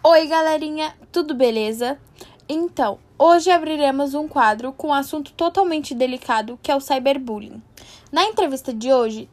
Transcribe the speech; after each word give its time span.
Oi, 0.00 0.28
galerinha, 0.28 0.94
tudo 1.10 1.34
beleza? 1.34 1.98
Então, 2.48 3.00
hoje 3.18 3.50
abriremos 3.50 4.14
um 4.14 4.28
quadro 4.28 4.72
com 4.72 4.88
um 4.88 4.94
assunto 4.94 5.32
totalmente 5.32 5.92
delicado 5.92 6.58
que 6.62 6.70
é 6.70 6.76
o 6.76 6.80
cyberbullying. 6.80 7.60
Na 8.12 8.22
entrevista 8.24 8.72
de 8.72 8.92
hoje, 8.92 9.28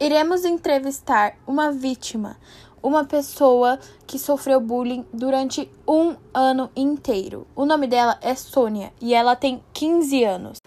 iremos 0.00 0.46
entrevistar 0.46 1.36
uma 1.46 1.70
vítima, 1.70 2.38
uma 2.82 3.04
pessoa 3.04 3.78
que 4.06 4.18
sofreu 4.18 4.58
bullying 4.58 5.04
durante 5.12 5.70
um 5.86 6.16
ano 6.32 6.70
inteiro. 6.74 7.46
O 7.54 7.66
nome 7.66 7.86
dela 7.86 8.18
é 8.22 8.34
Sônia 8.34 8.94
e 9.02 9.12
ela 9.12 9.36
tem 9.36 9.62
15 9.74 10.24
anos. 10.24 10.58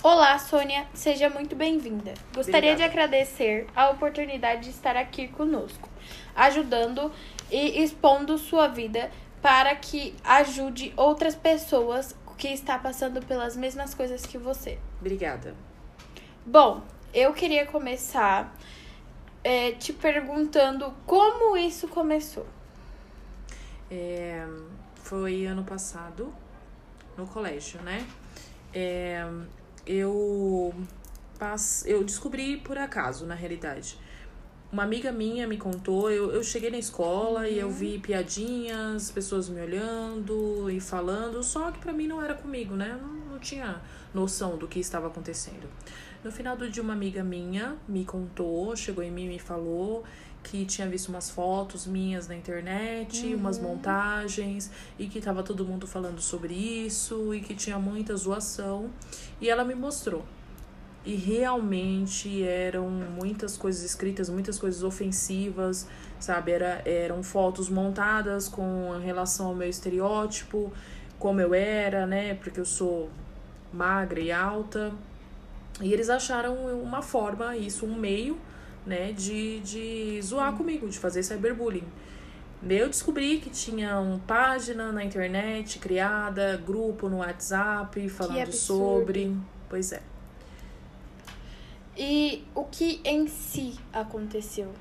Olá, 0.00 0.38
Sônia, 0.38 0.86
seja 0.94 1.28
muito 1.28 1.56
bem-vinda. 1.56 2.14
Gostaria 2.32 2.70
Obrigada. 2.70 2.76
de 2.76 2.84
agradecer 2.84 3.66
a 3.74 3.90
oportunidade 3.90 4.62
de 4.62 4.70
estar 4.70 4.96
aqui 4.96 5.26
conosco, 5.26 5.88
ajudando 6.36 7.10
e 7.50 7.82
expondo 7.82 8.36
sua 8.38 8.68
vida 8.68 9.10
para 9.40 9.74
que 9.76 10.14
ajude 10.24 10.92
outras 10.96 11.34
pessoas 11.34 12.14
que 12.36 12.48
estão 12.48 12.78
passando 12.78 13.24
pelas 13.24 13.56
mesmas 13.56 13.94
coisas 13.94 14.24
que 14.26 14.36
você. 14.36 14.78
Obrigada. 15.00 15.54
Bom, 16.44 16.82
eu 17.14 17.32
queria 17.32 17.66
começar 17.66 18.54
é, 19.42 19.72
te 19.72 19.92
perguntando 19.92 20.92
como 21.06 21.56
isso 21.56 21.88
começou. 21.88 22.46
É, 23.90 24.46
foi 24.96 25.46
ano 25.46 25.64
passado, 25.64 26.32
no 27.16 27.26
colégio, 27.26 27.80
né? 27.82 28.06
É, 28.74 29.24
eu, 29.86 30.74
pass... 31.38 31.84
eu 31.86 32.02
descobri 32.04 32.56
por 32.56 32.76
acaso, 32.76 33.24
na 33.24 33.34
realidade. 33.34 33.96
Uma 34.76 34.82
amiga 34.82 35.10
minha 35.10 35.46
me 35.46 35.56
contou, 35.56 36.10
eu, 36.10 36.32
eu 36.32 36.44
cheguei 36.44 36.70
na 36.70 36.76
escola 36.76 37.48
e 37.48 37.58
eu 37.58 37.70
vi 37.70 37.98
piadinhas, 37.98 39.10
pessoas 39.10 39.48
me 39.48 39.58
olhando 39.58 40.70
e 40.70 40.78
falando, 40.80 41.42
só 41.42 41.70
que 41.70 41.78
pra 41.78 41.94
mim 41.94 42.06
não 42.06 42.20
era 42.22 42.34
comigo, 42.34 42.76
né? 42.76 42.90
Eu 42.90 42.98
Não, 42.98 43.14
não 43.32 43.38
tinha 43.38 43.80
noção 44.12 44.58
do 44.58 44.68
que 44.68 44.78
estava 44.78 45.06
acontecendo. 45.06 45.66
No 46.22 46.30
final 46.30 46.58
do 46.58 46.68
dia, 46.68 46.82
uma 46.82 46.92
amiga 46.92 47.24
minha 47.24 47.78
me 47.88 48.04
contou, 48.04 48.76
chegou 48.76 49.02
em 49.02 49.10
mim 49.10 49.24
e 49.24 49.28
me 49.28 49.38
falou 49.38 50.04
que 50.42 50.66
tinha 50.66 50.86
visto 50.86 51.08
umas 51.08 51.30
fotos 51.30 51.86
minhas 51.86 52.28
na 52.28 52.36
internet, 52.36 53.34
umas 53.34 53.58
montagens, 53.58 54.70
e 54.98 55.06
que 55.06 55.22
tava 55.22 55.42
todo 55.42 55.64
mundo 55.64 55.86
falando 55.86 56.20
sobre 56.20 56.52
isso, 56.52 57.34
e 57.34 57.40
que 57.40 57.54
tinha 57.54 57.78
muita 57.78 58.14
zoação. 58.14 58.90
E 59.40 59.48
ela 59.48 59.64
me 59.64 59.74
mostrou. 59.74 60.22
E 61.06 61.14
realmente 61.14 62.42
eram 62.42 62.90
muitas 62.90 63.56
coisas 63.56 63.84
escritas, 63.84 64.28
muitas 64.28 64.58
coisas 64.58 64.82
ofensivas, 64.82 65.86
sabe? 66.18 66.50
Era, 66.50 66.82
eram 66.84 67.22
fotos 67.22 67.70
montadas 67.70 68.48
com 68.48 68.98
relação 68.98 69.46
ao 69.46 69.54
meu 69.54 69.68
estereótipo, 69.68 70.72
como 71.16 71.40
eu 71.40 71.54
era, 71.54 72.06
né? 72.06 72.34
Porque 72.34 72.58
eu 72.58 72.64
sou 72.64 73.08
magra 73.72 74.18
e 74.18 74.32
alta. 74.32 74.92
E 75.80 75.92
eles 75.92 76.10
acharam 76.10 76.56
uma 76.82 77.02
forma, 77.02 77.56
isso, 77.56 77.86
um 77.86 77.94
meio, 77.94 78.36
né, 78.84 79.12
de, 79.12 79.60
de 79.60 80.20
zoar 80.22 80.54
comigo, 80.56 80.88
de 80.88 80.98
fazer 80.98 81.22
cyberbullying. 81.22 81.86
Eu 82.68 82.88
descobri 82.88 83.38
que 83.38 83.50
tinha 83.50 83.98
uma 84.00 84.18
página 84.26 84.90
na 84.90 85.04
internet 85.04 85.78
criada, 85.78 86.60
grupo 86.66 87.08
no 87.08 87.18
WhatsApp 87.18 88.08
falando 88.08 88.52
sobre. 88.52 89.36
Pois 89.68 89.92
é. 89.92 90.02
E 91.96 92.44
o 92.54 92.64
que 92.64 93.00
em 93.04 93.26
si 93.26 93.74
aconteceu? 93.92 94.72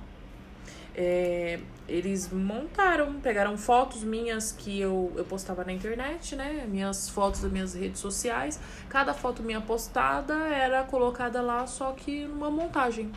É, 0.98 1.60
eles 1.88 2.32
montaram, 2.32 3.20
pegaram 3.20 3.58
fotos 3.58 4.04
minhas 4.04 4.52
que 4.52 4.80
eu, 4.80 5.12
eu 5.16 5.26
postava 5.26 5.64
na 5.64 5.74
internet, 5.74 6.36
né? 6.36 6.66
Minhas 6.68 7.10
fotos 7.10 7.42
das 7.42 7.52
minhas 7.52 7.74
redes 7.74 8.00
sociais. 8.00 8.60
Cada 8.90 9.14
foto 9.14 9.44
minha 9.44 9.62
postada 9.62 10.34
era 10.34 10.84
colocada 10.84 11.42
lá, 11.42 11.68
só 11.68 11.92
que 11.92 12.26
numa 12.26 12.50
montagem. 12.50 13.12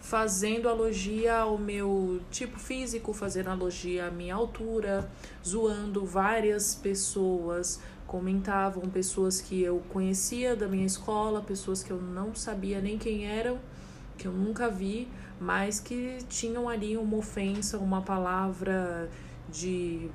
Fazendo 0.00 0.68
alogia 0.68 1.38
ao 1.38 1.56
meu 1.56 2.20
tipo 2.30 2.58
físico, 2.58 3.14
fazendo 3.14 3.48
alogia 3.48 4.08
à 4.08 4.10
minha 4.10 4.34
altura, 4.34 5.10
zoando 5.44 6.04
várias 6.04 6.74
pessoas. 6.74 7.80
Comentavam 8.06 8.82
pessoas 8.90 9.40
que 9.40 9.62
eu 9.62 9.82
conhecia 9.88 10.54
da 10.54 10.68
minha 10.68 10.86
escola, 10.86 11.40
pessoas 11.40 11.82
que 11.82 11.90
eu 11.90 12.00
não 12.00 12.34
sabia 12.34 12.80
nem 12.80 12.98
quem 12.98 13.26
eram, 13.26 13.58
que 14.16 14.26
eu 14.26 14.32
nunca 14.32 14.68
vi 14.68 15.08
mas 15.40 15.80
que 15.80 16.18
tinham 16.28 16.68
ali 16.68 16.96
uma 16.96 17.16
ofensa, 17.16 17.78
uma 17.78 18.02
palavra 18.02 19.08
de 19.50 20.08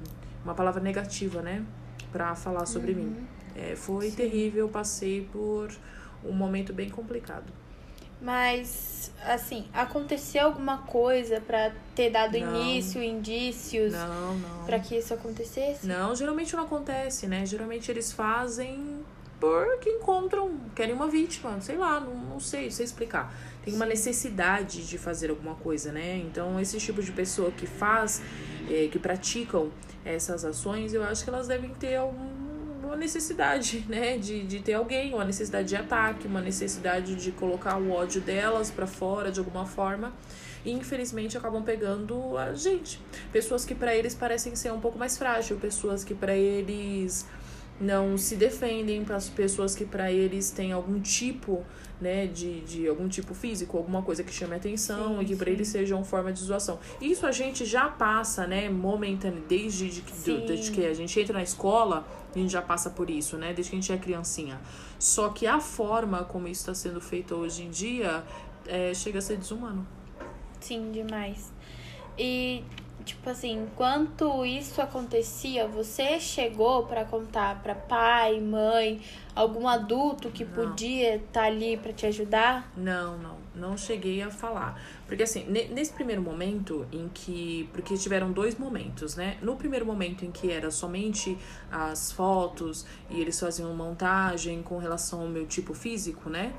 uma 0.44 0.56
palavra 0.56 0.82
negativa, 0.82 1.42
né, 1.42 1.64
para 2.12 2.34
falar 2.36 2.66
sobre 2.66 2.94
mim. 2.94 3.16
É, 3.56 3.76
foi 3.76 4.10
Sim. 4.10 4.16
terrível, 4.16 4.70
passei 4.70 5.28
por 5.32 5.70
um 6.24 6.32
momento 6.32 6.74
bem 6.74 6.90
complicado. 6.90 7.52
Mas, 8.22 9.12
assim, 9.26 9.66
aconteceu 9.74 10.46
alguma 10.46 10.80
coisa 10.80 11.40
pra 11.40 11.72
ter 11.96 12.10
dado 12.10 12.38
Não. 12.38 12.62
início, 12.62 13.02
indícios 13.02 13.94
Não, 13.94 14.36
não. 14.38 14.66
pra 14.66 14.78
que 14.80 14.98
isso 14.98 15.14
acontecesse? 15.14 15.88
Não, 15.88 16.14
geralmente 16.14 16.54
não 16.56 16.64
acontece, 16.64 17.28
né? 17.28 17.46
Geralmente 17.46 17.90
eles 17.90 18.12
fazem 18.12 19.04
porque 19.40 19.90
encontram, 19.90 20.52
querem 20.76 20.94
uma 20.94 21.08
vítima, 21.08 21.62
sei 21.62 21.78
lá, 21.78 21.98
não, 22.02 22.14
não 22.14 22.40
sei, 22.42 22.66
não 22.66 22.72
sei 22.72 22.84
explicar. 22.86 23.34
Tem 23.64 23.74
uma 23.74 23.86
Sim. 23.86 23.90
necessidade 23.92 24.86
de 24.86 24.98
fazer 24.98 25.30
alguma 25.30 25.56
coisa, 25.56 25.94
né? 25.94 26.18
Então, 26.18 26.60
esse 26.60 26.78
tipo 26.78 27.02
de 27.02 27.14
pessoa 27.14 27.50
que 27.52 27.66
faz, 27.66 28.22
eh, 28.70 28.90
que 28.92 29.00
praticam 29.00 29.72
essas 30.04 30.44
ações, 30.44 30.94
eu 30.94 31.04
acho 31.06 31.24
que 31.24 31.30
elas 31.30 31.48
devem 31.48 31.70
ter 31.76 31.96
algum- 31.96 32.39
uma 32.88 32.96
necessidade, 32.96 33.86
né? 33.88 34.18
De, 34.18 34.44
de 34.44 34.60
ter 34.60 34.74
alguém, 34.74 35.14
uma 35.14 35.26
necessidade 35.26 35.68
de 35.68 35.76
ataque, 35.76 36.28
uma 36.28 36.42
necessidade 36.42 37.16
de 37.16 37.32
colocar 37.32 37.78
o 37.78 37.92
ódio 37.92 38.22
delas 38.22 38.72
pra 38.72 38.88
fora 38.88 39.32
de 39.32 39.40
alguma 39.40 39.66
forma. 39.66 40.14
E 40.66 40.72
infelizmente 40.72 41.38
acabam 41.38 41.64
pegando 41.64 42.38
a 42.38 42.54
gente. 42.54 43.00
Pessoas 43.32 43.64
que 43.64 43.74
pra 43.74 43.96
eles 43.96 44.14
parecem 44.14 44.56
ser 44.56 44.74
um 44.74 44.80
pouco 44.80 44.98
mais 44.98 45.18
frágil, 45.18 45.58
pessoas 45.58 46.04
que 46.04 46.14
pra 46.14 46.36
eles 46.36 47.26
não 47.80 48.18
se 48.18 48.36
defendem, 48.36 49.06
para 49.06 49.16
as 49.16 49.30
pessoas 49.30 49.74
que 49.74 49.86
pra 49.86 50.12
eles 50.12 50.52
têm 50.52 50.74
algum 50.74 51.00
tipo, 51.00 51.64
né, 52.02 52.28
de, 52.28 52.60
de 52.62 52.88
algum 52.88 53.08
tipo 53.08 53.34
físico, 53.34 53.78
alguma 53.78 54.02
coisa 54.02 54.24
que 54.24 54.34
chame 54.34 54.56
atenção 54.56 55.18
Sim, 55.18 55.22
e 55.22 55.26
que 55.26 55.36
pra 55.36 55.46
sim. 55.46 55.52
eles 55.54 55.68
sejam 55.70 56.04
forma 56.04 56.32
de 56.34 56.42
zoação. 56.42 56.80
Isso 57.00 57.26
a 57.26 57.32
gente 57.32 57.66
já 57.66 57.88
passa, 57.88 58.46
né, 58.46 58.70
momentâneo, 58.70 59.42
desde 59.48 59.90
de 59.90 60.02
que, 60.02 60.12
Sim. 60.12 60.44
desde 60.46 60.72
que 60.72 60.86
a 60.86 60.94
gente 60.94 61.18
entra 61.20 61.34
na 61.34 61.44
escola, 61.44 62.06
a 62.36 62.40
gente 62.40 62.52
já 62.52 62.62
passa 62.62 62.90
por 62.90 63.10
isso, 63.10 63.38
né, 63.38 63.54
desde 63.54 63.72
que 63.72 63.78
a 63.78 63.80
gente 63.80 63.92
é 63.92 63.98
criancinha. 63.98 64.60
Só 64.98 65.30
que 65.30 65.48
a 65.48 65.60
forma 65.60 66.24
como 66.24 66.48
isso 66.48 66.62
está 66.62 66.74
sendo 66.74 67.02
feito 67.02 67.36
hoje 67.36 67.64
em 67.64 67.70
dia 67.70 68.24
é, 68.68 68.94
chega 68.94 69.20
a 69.20 69.22
ser 69.22 69.38
desumano. 69.38 69.88
Sim, 70.60 70.92
demais. 70.92 71.52
E, 72.18 72.64
tipo 73.10 73.30
assim, 73.30 73.64
enquanto 73.64 74.46
isso 74.46 74.82
acontecia, 74.82 75.68
você 75.68 76.20
chegou 76.20 76.84
pra 76.86 77.04
contar 77.06 77.62
pra 77.64 77.74
pai, 77.74 78.40
mãe, 78.40 79.02
algum 79.36 79.68
adulto 79.68 80.30
que 80.30 80.46
Não. 80.46 80.54
podia 80.54 81.16
estar 81.16 81.44
ali 81.46 81.76
pra 81.78 81.92
te 81.92 82.06
ajudar? 82.06 82.72
Não, 82.78 83.18
não, 83.18 83.38
não 83.56 83.78
cheguei 83.78 84.22
a 84.22 84.30
falar. 84.30 84.80
Porque 85.08 85.24
assim, 85.24 85.44
ne- 85.46 85.68
nesse 85.70 85.92
primeiro 85.94 86.22
momento 86.22 86.86
em 86.92 87.10
que. 87.10 87.68
Porque 87.74 87.98
tiveram 87.98 88.32
dois 88.32 88.56
momentos, 88.58 89.16
né? 89.16 89.38
No 89.42 89.56
primeiro 89.56 89.86
momento 89.86 90.24
em 90.24 90.32
que 90.32 90.52
era 90.52 90.70
somente 90.70 91.38
as 91.72 92.12
fotos 92.12 92.86
e 93.10 93.20
eles 93.20 93.40
faziam 93.40 93.74
montagem 93.74 94.62
com 94.62 94.78
relação 94.78 95.22
ao 95.22 95.28
meu 95.28 95.48
tipo 95.48 95.74
físico, 95.74 96.30
né? 96.30 96.54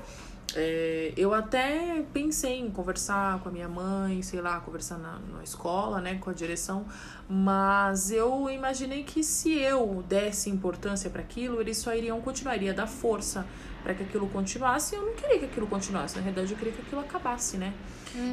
É, 0.55 1.13
eu 1.15 1.33
até 1.33 2.03
pensei 2.13 2.59
em 2.59 2.69
conversar 2.69 3.39
com 3.39 3.49
a 3.49 3.51
minha 3.51 3.69
mãe, 3.69 4.21
sei 4.21 4.41
lá, 4.41 4.59
conversar 4.59 4.97
na, 4.97 5.19
na 5.33 5.43
escola, 5.43 6.01
né, 6.01 6.15
com 6.15 6.29
a 6.29 6.33
direção, 6.33 6.85
mas 7.29 8.11
eu 8.11 8.49
imaginei 8.49 9.03
que 9.03 9.23
se 9.23 9.53
eu 9.59 10.03
desse 10.07 10.49
importância 10.49 11.09
para 11.09 11.21
aquilo, 11.21 11.61
eles 11.61 11.77
só 11.77 11.95
iriam 11.95 12.19
continuar, 12.21 12.55
iria 12.55 12.73
dar 12.73 12.87
força 12.87 13.45
para 13.83 13.93
que 13.93 14.03
aquilo 14.03 14.27
continuasse. 14.27 14.95
Eu 14.95 15.05
não 15.05 15.13
queria 15.13 15.39
que 15.39 15.45
aquilo 15.45 15.67
continuasse, 15.67 16.17
na 16.17 16.21
verdade 16.21 16.51
eu 16.51 16.57
queria 16.57 16.73
que 16.73 16.81
aquilo 16.81 17.01
acabasse, 17.01 17.57
né? 17.57 17.73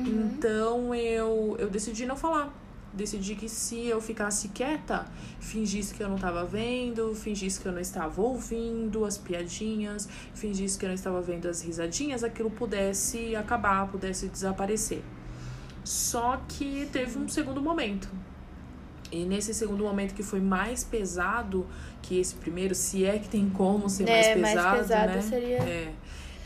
Então 0.08 0.94
eu, 0.94 1.56
eu 1.58 1.70
decidi 1.70 2.04
não 2.04 2.16
falar. 2.16 2.52
Decidi 2.92 3.34
que 3.34 3.48
se 3.48 3.86
eu 3.86 4.00
ficasse 4.00 4.48
quieta, 4.48 5.06
fingisse 5.38 5.94
que 5.94 6.02
eu 6.02 6.08
não 6.08 6.16
estava 6.16 6.44
vendo, 6.44 7.14
fingisse 7.14 7.60
que 7.60 7.66
eu 7.68 7.72
não 7.72 7.80
estava 7.80 8.20
ouvindo 8.20 9.04
as 9.04 9.16
piadinhas, 9.18 10.08
fingisse 10.34 10.78
que 10.78 10.84
eu 10.84 10.88
não 10.88 10.94
estava 10.94 11.20
vendo 11.20 11.46
as 11.48 11.62
risadinhas, 11.62 12.24
aquilo 12.24 12.50
pudesse 12.50 13.36
acabar, 13.36 13.86
pudesse 13.88 14.26
desaparecer. 14.28 15.02
Só 15.84 16.40
que 16.48 16.88
teve 16.92 17.18
um 17.18 17.28
segundo 17.28 17.60
momento. 17.60 18.08
E 19.12 19.24
nesse 19.24 19.54
segundo 19.54 19.84
momento 19.84 20.14
que 20.14 20.22
foi 20.22 20.40
mais 20.40 20.82
pesado 20.84 21.66
que 22.02 22.18
esse 22.18 22.34
primeiro, 22.34 22.74
se 22.74 23.04
é 23.04 23.18
que 23.18 23.28
tem 23.28 23.48
como 23.48 23.88
ser 23.88 24.08
É, 24.08 24.34
mais 24.34 24.40
mais 24.40 24.54
pesado, 24.54 24.78
pesado 24.78 25.12
né? 25.12 25.20
seria- 25.22 25.58
É. 25.62 25.92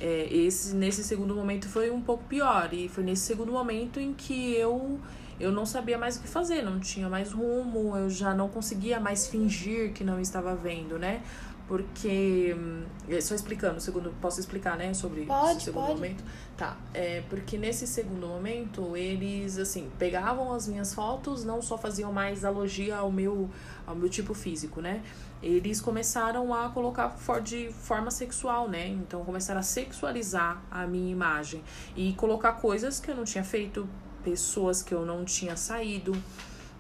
É, 0.01 0.29
esse, 0.35 0.75
nesse 0.75 1.05
segundo 1.05 1.33
momento 1.35 1.69
foi 1.69 1.89
um 1.91 2.01
pouco 2.01 2.25
pior. 2.25 2.69
E 2.75 2.89
foi 2.89 3.05
nesse 3.05 3.23
segundo 3.23 3.53
momento 3.53 4.01
em 4.01 4.13
que 4.13 4.53
eu, 4.55 4.99
eu 5.43 5.51
não 5.51 5.67
sabia 5.67 5.99
mais 5.99 6.17
o 6.17 6.21
que 6.21 6.29
fazer, 6.29 6.63
não 6.63 6.79
tinha 6.79 7.09
mais 7.09 7.33
rumo, 7.33 7.97
eu 7.97 8.09
já 8.09 8.33
não 8.33 8.49
conseguia 8.49 9.01
mais 9.01 9.27
fingir 9.27 9.93
que 9.93 10.05
não 10.05 10.21
estava 10.21 10.55
vendo, 10.55 10.99
né? 10.99 11.21
Porque. 11.67 12.55
Hum, 12.57 12.85
só 13.21 13.35
explicando, 13.35 13.81
segundo. 13.81 14.15
Posso 14.21 14.39
explicar, 14.39 14.77
né? 14.77 14.95
Sobre 14.95 15.25
pode, 15.25 15.57
esse 15.57 15.65
segundo 15.65 15.87
pode. 15.87 15.95
momento? 15.95 16.25
Tá. 16.57 16.77
É, 16.95 17.23
porque 17.29 17.59
nesse 17.59 17.87
segundo 17.87 18.27
momento, 18.27 18.97
eles, 18.97 19.59
assim, 19.59 19.91
pegavam 19.99 20.53
as 20.53 20.69
minhas 20.69 20.95
fotos, 20.95 21.45
não 21.45 21.61
só 21.61 21.77
faziam 21.77 22.13
mais 22.13 22.45
alogia 22.45 22.97
ao 22.97 23.11
meu, 23.11 23.51
ao 23.87 23.97
meu 23.97 24.09
tipo 24.09 24.35
físico, 24.35 24.81
né? 24.81 25.03
Eles 25.43 25.81
começaram 25.81 26.55
a 26.55 26.69
colocar 26.69 27.09
for 27.11 27.41
de 27.41 27.73
forma 27.73 28.11
sexual, 28.13 28.69
né? 28.69 28.87
Então 28.89 29.25
começaram 29.25 29.59
a 29.59 29.65
sexualizar 29.65 30.63
a 30.71 30.87
minha 30.87 31.11
imagem 31.11 31.65
e 31.97 32.13
colocar 32.13 32.53
coisas 32.53 33.01
que 33.01 33.11
eu 33.11 33.17
não 33.17 33.25
tinha 33.25 33.43
feito, 33.43 33.89
pessoas 34.23 34.83
que 34.83 34.93
eu 34.95 35.05
não 35.05 35.25
tinha 35.25 35.57
saído 35.57 36.17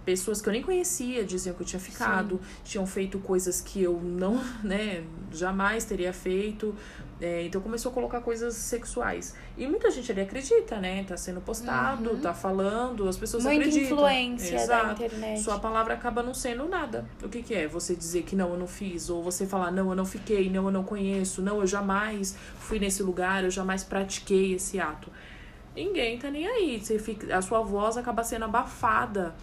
pessoas 0.04 0.40
que 0.40 0.48
eu 0.48 0.52
nem 0.52 0.62
conhecia 0.62 1.24
diziam 1.24 1.54
que 1.54 1.62
eu 1.62 1.66
tinha 1.66 1.80
ficado, 1.80 2.36
Sim. 2.36 2.60
tinham 2.64 2.86
feito 2.86 3.18
coisas 3.18 3.60
que 3.60 3.82
eu 3.82 4.00
não, 4.00 4.42
né, 4.62 5.04
jamais 5.32 5.84
teria 5.84 6.12
feito. 6.12 6.74
É, 7.20 7.44
então 7.44 7.60
começou 7.60 7.92
a 7.92 7.94
colocar 7.94 8.20
coisas 8.20 8.52
sexuais. 8.52 9.36
E 9.56 9.64
muita 9.64 9.92
gente 9.92 10.10
ali 10.10 10.22
acredita, 10.22 10.80
né? 10.80 11.04
Tá 11.04 11.16
sendo 11.16 11.40
postado, 11.40 12.10
uhum. 12.10 12.20
tá 12.20 12.34
falando, 12.34 13.08
as 13.08 13.16
pessoas 13.16 13.44
Muita 13.44 13.60
acreditam. 13.60 13.96
influência 13.96 14.56
Exato. 14.56 14.86
da 14.86 14.92
internet. 14.92 15.40
Sua 15.40 15.56
palavra 15.60 15.94
acaba 15.94 16.20
não 16.20 16.34
sendo 16.34 16.68
nada. 16.68 17.06
O 17.22 17.28
que, 17.28 17.40
que 17.40 17.54
é? 17.54 17.68
Você 17.68 17.94
dizer 17.94 18.24
que 18.24 18.34
não, 18.34 18.50
eu 18.50 18.58
não 18.58 18.66
fiz, 18.66 19.08
ou 19.08 19.22
você 19.22 19.46
falar, 19.46 19.70
não, 19.70 19.90
eu 19.90 19.94
não 19.94 20.04
fiquei, 20.04 20.50
não, 20.50 20.64
eu 20.64 20.72
não 20.72 20.82
conheço, 20.82 21.40
não, 21.40 21.60
eu 21.60 21.66
jamais 21.66 22.36
fui 22.58 22.80
nesse 22.80 23.04
lugar, 23.04 23.44
eu 23.44 23.52
jamais 23.52 23.84
pratiquei 23.84 24.54
esse 24.54 24.80
ato. 24.80 25.08
Ninguém 25.74 26.18
tá 26.18 26.30
nem 26.30 26.46
aí. 26.46 26.80
Você 26.80 26.98
fica, 26.98 27.36
a 27.36 27.42
sua 27.42 27.60
voz 27.62 27.96
acaba 27.96 28.22
sendo 28.22 28.44
abafada 28.44 29.34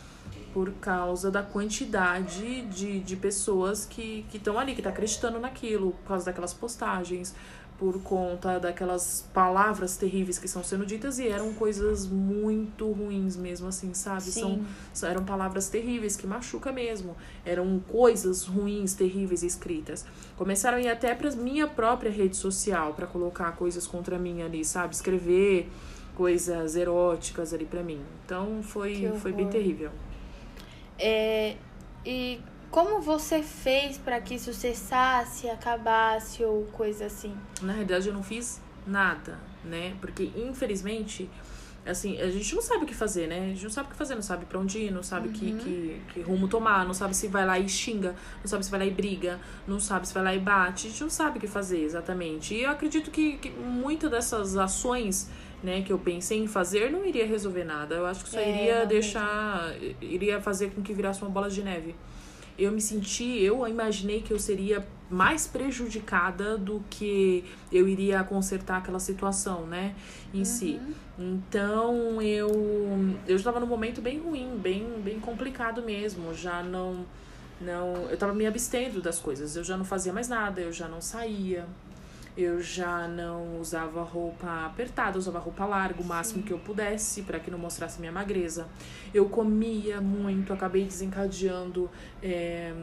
por 0.53 0.71
causa 0.73 1.29
da 1.29 1.43
quantidade 1.43 2.61
de, 2.63 2.99
de 2.99 3.15
pessoas 3.15 3.85
que 3.85 4.25
estão 4.33 4.57
ali, 4.57 4.73
que 4.75 4.81
tá 4.81 4.89
acreditando 4.89 5.39
naquilo, 5.39 5.91
por 5.91 6.07
causa 6.09 6.25
daquelas 6.25 6.53
postagens, 6.53 7.35
por 7.77 8.01
conta 8.01 8.59
daquelas 8.59 9.25
palavras 9.33 9.95
terríveis 9.95 10.37
que 10.37 10.47
estão 10.47 10.61
sendo 10.61 10.85
ditas 10.85 11.17
e 11.17 11.27
eram 11.29 11.53
coisas 11.53 12.05
muito 12.05 12.91
ruins 12.91 13.37
mesmo, 13.37 13.67
assim, 13.67 13.93
sabe? 13.93 14.23
Sim. 14.23 14.65
São, 14.91 15.09
eram 15.09 15.23
palavras 15.23 15.69
terríveis 15.69 16.17
que 16.17 16.27
machuca 16.27 16.73
mesmo. 16.73 17.15
Eram 17.45 17.79
coisas 17.87 18.43
ruins, 18.45 18.93
terríveis 18.93 19.43
escritas. 19.43 20.05
Começaram 20.35 20.77
a 20.77 20.81
ir 20.81 20.89
até 20.89 21.15
pra 21.15 21.31
minha 21.31 21.67
própria 21.67 22.11
rede 22.11 22.35
social 22.35 22.93
para 22.93 23.07
colocar 23.07 23.53
coisas 23.53 23.87
contra 23.87 24.19
mim 24.19 24.41
ali, 24.41 24.65
sabe? 24.65 24.93
Escrever 24.93 25.69
coisas 26.19 26.75
eróticas 26.75 27.53
ali 27.53 27.63
para 27.63 27.81
mim. 27.81 28.01
Então 28.25 28.61
foi, 28.61 29.09
foi 29.21 29.31
bem 29.31 29.47
terrível. 29.47 29.89
É, 30.99 31.55
e 32.05 32.41
como 32.69 32.99
você 32.99 33.41
fez 33.41 33.97
para 33.97 34.19
que 34.19 34.35
isso 34.35 34.53
cessasse, 34.53 35.49
acabasse 35.49 36.43
ou 36.43 36.65
coisa 36.73 37.05
assim? 37.05 37.33
Na 37.61 37.71
realidade, 37.71 38.09
eu 38.09 38.13
não 38.13 38.21
fiz 38.21 38.61
nada, 38.85 39.39
né? 39.63 39.95
Porque, 40.01 40.29
infelizmente, 40.35 41.29
assim, 41.85 42.19
a 42.19 42.29
gente 42.29 42.53
não 42.53 42.61
sabe 42.61 42.83
o 42.83 42.85
que 42.85 42.93
fazer, 42.93 43.27
né? 43.27 43.39
A 43.39 43.47
gente 43.53 43.63
não 43.63 43.69
sabe 43.69 43.87
o 43.87 43.91
que 43.91 43.97
fazer, 43.97 44.15
não 44.15 44.21
sabe 44.21 44.45
pra 44.45 44.59
onde 44.59 44.77
ir, 44.77 44.91
não 44.91 45.01
sabe 45.01 45.29
uhum. 45.29 45.33
que, 45.33 45.51
que, 45.53 46.01
que, 46.13 46.21
rumo 46.21 46.49
tomar, 46.49 46.85
não 46.85 46.93
sabe 46.93 47.15
se 47.15 47.29
vai 47.29 47.45
lá 47.45 47.57
e 47.57 47.69
xinga, 47.69 48.13
não 48.41 48.47
sabe 48.47 48.65
se 48.65 48.69
vai 48.69 48.81
lá 48.81 48.85
e 48.85 48.91
briga, 48.91 49.39
não 49.65 49.79
sabe 49.79 50.05
se 50.05 50.13
vai 50.13 50.21
lá 50.21 50.35
e 50.35 50.39
bate, 50.39 50.87
a 50.87 50.89
gente 50.89 51.01
não 51.01 51.09
sabe 51.09 51.37
o 51.37 51.41
que 51.41 51.47
fazer 51.47 51.81
exatamente. 51.81 52.53
E 52.53 52.63
eu 52.63 52.71
acredito 52.71 53.09
que, 53.09 53.37
que 53.37 53.49
muitas 53.49 54.11
dessas 54.11 54.57
ações 54.57 55.29
né, 55.63 55.81
que 55.81 55.91
eu 55.91 55.99
pensei 55.99 56.39
em 56.39 56.47
fazer 56.47 56.91
não 56.91 57.05
iria 57.05 57.25
resolver 57.25 57.63
nada. 57.63 57.95
Eu 57.95 58.05
acho 58.05 58.23
que 58.23 58.29
só 58.29 58.39
é, 58.39 58.49
iria 58.49 58.85
deixar, 58.85 59.73
iria 60.01 60.41
fazer 60.41 60.71
com 60.71 60.81
que 60.81 60.93
virasse 60.93 61.21
uma 61.21 61.29
bola 61.29 61.49
de 61.49 61.61
neve. 61.61 61.95
Eu 62.57 62.71
me 62.71 62.81
senti, 62.81 63.41
eu 63.41 63.65
imaginei 63.67 64.21
que 64.21 64.33
eu 64.33 64.39
seria 64.39 64.85
mais 65.09 65.47
prejudicada 65.47 66.57
do 66.57 66.83
que 66.89 67.43
eu 67.71 67.87
iria 67.87 68.23
consertar 68.23 68.77
aquela 68.77 68.99
situação, 68.99 69.65
né, 69.65 69.95
em 70.33 70.39
uhum. 70.39 70.45
si. 70.45 70.79
Então, 71.17 72.21
eu 72.21 72.49
eu 73.27 73.35
estava 73.35 73.59
num 73.59 73.65
momento 73.65 74.01
bem 74.01 74.19
ruim, 74.19 74.57
bem 74.57 74.85
bem 75.03 75.19
complicado 75.19 75.81
mesmo, 75.81 76.33
já 76.33 76.61
não 76.61 77.05
não, 77.59 78.07
eu 78.07 78.13
estava 78.13 78.33
me 78.33 78.45
abstendo 78.45 79.01
das 79.01 79.19
coisas, 79.19 79.55
eu 79.55 79.63
já 79.63 79.75
não 79.75 79.83
fazia 79.83 80.13
mais 80.13 80.29
nada, 80.29 80.61
eu 80.61 80.71
já 80.71 80.87
não 80.87 81.01
saía, 81.01 81.65
eu 82.39 82.61
já 82.61 83.05
não 83.05 83.59
usava 83.59 84.01
roupa 84.01 84.65
apertada, 84.65 85.17
usava 85.17 85.39
roupa 85.39 85.65
larga, 85.65 86.01
o 86.01 86.05
máximo 86.05 86.39
Sim. 86.39 86.47
que 86.47 86.53
eu 86.53 86.59
pudesse, 86.59 87.23
para 87.23 87.37
que 87.37 87.51
não 87.51 87.59
mostrasse 87.59 87.99
minha 87.99 88.13
magreza. 88.13 88.67
Eu 89.13 89.27
comia 89.27 89.99
muito, 89.99 90.53
acabei 90.53 90.85
desencadeando 90.85 91.89
é, 92.23 92.73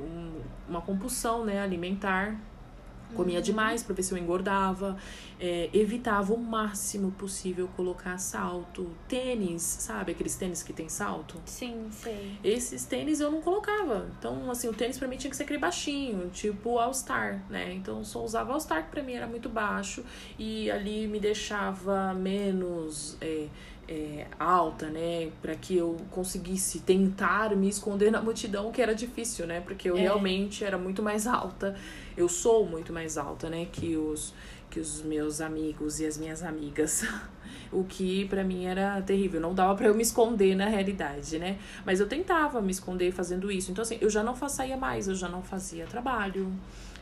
um, 0.00 0.40
uma 0.66 0.80
compulsão 0.80 1.44
né, 1.44 1.60
alimentar 1.60 2.34
Comia 3.14 3.38
uhum. 3.38 3.42
demais 3.42 3.82
para 3.82 3.94
ver 3.94 4.02
se 4.02 4.12
eu 4.12 4.18
engordava. 4.18 4.96
É, 5.40 5.68
evitava 5.72 6.32
o 6.32 6.38
máximo 6.38 7.10
possível 7.12 7.68
colocar 7.76 8.18
salto. 8.18 8.90
Tênis, 9.08 9.62
sabe? 9.62 10.12
Aqueles 10.12 10.36
tênis 10.36 10.62
que 10.62 10.72
tem 10.72 10.88
salto? 10.88 11.40
Sim, 11.44 11.88
sei. 11.90 12.38
Esses 12.42 12.84
tênis 12.84 13.20
eu 13.20 13.30
não 13.30 13.40
colocava. 13.40 14.08
Então, 14.18 14.50
assim, 14.50 14.68
o 14.68 14.72
tênis 14.72 14.98
para 14.98 15.08
mim 15.08 15.16
tinha 15.16 15.30
que 15.30 15.36
ser 15.36 15.44
aquele 15.44 15.58
baixinho, 15.58 16.30
tipo 16.30 16.78
All 16.78 16.94
Star, 16.94 17.42
né? 17.50 17.72
Então, 17.74 18.04
só 18.04 18.24
usava 18.24 18.52
All 18.52 18.60
Star, 18.60 18.84
que 18.84 18.90
pra 18.90 19.02
mim 19.02 19.14
era 19.14 19.26
muito 19.26 19.48
baixo. 19.48 20.04
E 20.38 20.70
ali 20.70 21.06
me 21.06 21.20
deixava 21.20 22.14
menos. 22.14 23.16
É, 23.20 23.48
é, 23.88 24.26
alta, 24.38 24.88
né, 24.88 25.30
para 25.40 25.54
que 25.54 25.76
eu 25.76 25.96
conseguisse 26.10 26.80
tentar 26.80 27.54
me 27.56 27.68
esconder 27.68 28.10
na 28.10 28.20
multidão, 28.20 28.72
que 28.72 28.80
era 28.80 28.94
difícil, 28.94 29.46
né, 29.46 29.60
porque 29.60 29.88
eu 29.88 29.96
é. 29.96 30.00
realmente 30.00 30.64
era 30.64 30.78
muito 30.78 31.02
mais 31.02 31.26
alta. 31.26 31.76
Eu 32.16 32.28
sou 32.28 32.66
muito 32.66 32.92
mais 32.92 33.18
alta, 33.18 33.48
né, 33.48 33.66
que 33.70 33.96
os 33.96 34.34
que 34.70 34.80
os 34.80 35.02
meus 35.02 35.40
amigos 35.40 36.00
e 36.00 36.06
as 36.06 36.18
minhas 36.18 36.42
amigas. 36.42 37.04
o 37.70 37.84
que 37.84 38.26
para 38.26 38.42
mim 38.42 38.64
era 38.64 39.00
terrível, 39.02 39.40
não 39.40 39.54
dava 39.54 39.74
para 39.76 39.86
eu 39.86 39.94
me 39.94 40.02
esconder 40.02 40.56
na 40.56 40.66
realidade, 40.66 41.38
né? 41.38 41.58
Mas 41.84 42.00
eu 42.00 42.08
tentava 42.08 42.60
me 42.60 42.72
esconder 42.72 43.12
fazendo 43.12 43.52
isso. 43.52 43.70
Então 43.70 43.82
assim, 43.82 43.98
eu 44.00 44.10
já 44.10 44.22
não 44.22 44.34
saía 44.48 44.76
mais, 44.76 45.06
eu 45.06 45.14
já 45.14 45.28
não 45.28 45.42
fazia 45.42 45.86
trabalho. 45.86 46.52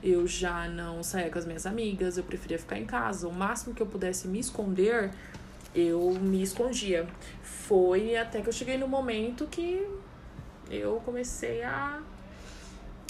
Eu 0.02 0.26
já 0.26 0.68
não 0.68 1.02
saía 1.02 1.30
com 1.30 1.38
as 1.38 1.46
minhas 1.46 1.64
amigas, 1.64 2.18
eu 2.18 2.24
preferia 2.24 2.58
ficar 2.58 2.76
em 2.76 2.84
casa. 2.84 3.28
O 3.28 3.32
máximo 3.32 3.72
que 3.72 3.80
eu 3.80 3.86
pudesse 3.86 4.26
me 4.26 4.40
esconder 4.40 5.12
eu 5.74 6.10
me 6.20 6.42
escondia. 6.42 7.06
Foi 7.42 8.16
até 8.16 8.40
que 8.40 8.48
eu 8.48 8.52
cheguei 8.52 8.76
no 8.76 8.88
momento 8.88 9.46
que 9.46 9.86
eu 10.70 11.00
comecei 11.04 11.62
a, 11.62 12.00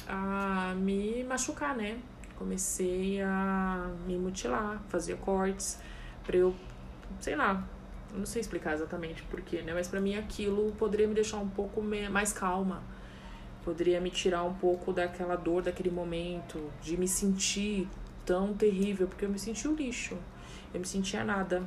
a 0.08 0.74
me 0.76 1.24
machucar, 1.24 1.76
né? 1.76 1.98
Comecei 2.36 3.20
a 3.22 3.90
me 4.06 4.16
mutilar, 4.16 4.82
fazia 4.88 5.16
cortes 5.16 5.78
pra 6.24 6.36
eu, 6.36 6.54
sei 7.20 7.36
lá, 7.36 7.66
não 8.14 8.26
sei 8.26 8.40
explicar 8.40 8.74
exatamente 8.74 9.22
porquê, 9.24 9.62
né? 9.62 9.72
Mas 9.72 9.88
para 9.88 10.00
mim 10.00 10.16
aquilo 10.16 10.72
poderia 10.72 11.06
me 11.06 11.14
deixar 11.14 11.38
um 11.38 11.48
pouco 11.48 11.82
mais 11.82 12.32
calma. 12.32 12.82
Poderia 13.64 14.00
me 14.00 14.10
tirar 14.10 14.42
um 14.42 14.54
pouco 14.54 14.92
daquela 14.92 15.36
dor 15.36 15.62
daquele 15.62 15.90
momento, 15.90 16.70
de 16.82 16.96
me 16.96 17.06
sentir 17.06 17.88
tão 18.26 18.52
terrível, 18.54 19.06
porque 19.06 19.24
eu 19.24 19.30
me 19.30 19.38
sentia 19.38 19.70
um 19.70 19.74
lixo. 19.74 20.16
Eu 20.74 20.80
me 20.80 20.86
sentia 20.86 21.22
nada. 21.22 21.62